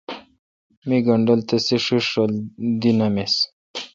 می 0.87 0.97
گینڈل 1.05 1.39
تی 1.47 1.75
ݭݭ 1.85 2.09
دی 2.79 2.91
نامین۔ 2.97 3.31